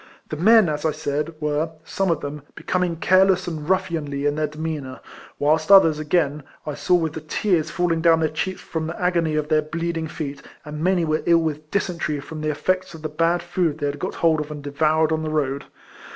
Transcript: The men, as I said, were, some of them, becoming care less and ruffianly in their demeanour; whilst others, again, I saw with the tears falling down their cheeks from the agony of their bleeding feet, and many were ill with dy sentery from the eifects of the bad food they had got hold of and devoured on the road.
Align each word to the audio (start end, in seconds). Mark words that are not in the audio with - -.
The 0.29 0.35
men, 0.35 0.67
as 0.67 0.83
I 0.83 0.89
said, 0.93 1.35
were, 1.39 1.73
some 1.83 2.09
of 2.09 2.21
them, 2.21 2.41
becoming 2.55 2.95
care 2.95 3.23
less 3.23 3.47
and 3.47 3.69
ruffianly 3.69 4.25
in 4.25 4.33
their 4.33 4.47
demeanour; 4.47 4.99
whilst 5.37 5.71
others, 5.71 5.99
again, 5.99 6.41
I 6.65 6.73
saw 6.73 6.95
with 6.95 7.13
the 7.13 7.21
tears 7.21 7.69
falling 7.69 8.01
down 8.01 8.19
their 8.21 8.29
cheeks 8.29 8.61
from 8.61 8.87
the 8.87 8.99
agony 8.99 9.35
of 9.35 9.49
their 9.49 9.61
bleeding 9.61 10.07
feet, 10.07 10.41
and 10.65 10.83
many 10.83 11.05
were 11.05 11.21
ill 11.27 11.37
with 11.43 11.69
dy 11.69 11.77
sentery 11.79 12.19
from 12.19 12.41
the 12.41 12.47
eifects 12.49 12.95
of 12.95 13.03
the 13.03 13.09
bad 13.09 13.43
food 13.43 13.77
they 13.77 13.85
had 13.85 13.99
got 13.99 14.15
hold 14.15 14.39
of 14.39 14.49
and 14.49 14.63
devoured 14.63 15.11
on 15.11 15.21
the 15.21 15.29
road. 15.29 15.65